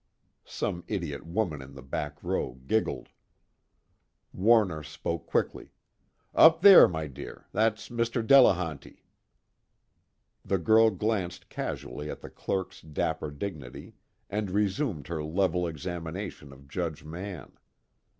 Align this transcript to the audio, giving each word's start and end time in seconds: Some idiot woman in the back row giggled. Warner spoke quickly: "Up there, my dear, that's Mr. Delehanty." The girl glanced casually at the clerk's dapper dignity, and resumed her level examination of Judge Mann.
Some 0.47 0.83
idiot 0.87 1.27
woman 1.27 1.61
in 1.61 1.75
the 1.75 1.83
back 1.83 2.23
row 2.23 2.55
giggled. 2.65 3.09
Warner 4.33 4.81
spoke 4.81 5.27
quickly: 5.27 5.73
"Up 6.33 6.61
there, 6.63 6.87
my 6.87 7.05
dear, 7.05 7.45
that's 7.51 7.89
Mr. 7.89 8.25
Delehanty." 8.25 9.03
The 10.43 10.57
girl 10.57 10.89
glanced 10.89 11.49
casually 11.49 12.09
at 12.09 12.21
the 12.21 12.31
clerk's 12.31 12.81
dapper 12.81 13.29
dignity, 13.29 13.93
and 14.27 14.49
resumed 14.49 15.05
her 15.05 15.23
level 15.23 15.67
examination 15.67 16.51
of 16.51 16.67
Judge 16.67 17.03
Mann. 17.03 17.51